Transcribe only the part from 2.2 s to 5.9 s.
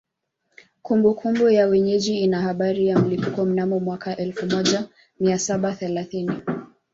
ina habari ya mlipuko mnamo mwaka elfu moja mia saba